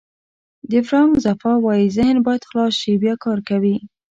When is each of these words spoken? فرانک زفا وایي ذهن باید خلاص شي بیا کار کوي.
فرانک 0.87 1.13
زفا 1.25 1.51
وایي 1.65 1.87
ذهن 1.97 2.17
باید 2.25 2.47
خلاص 2.49 2.73
شي 2.81 2.93
بیا 3.01 3.15
کار 3.23 3.39
کوي. 3.49 3.75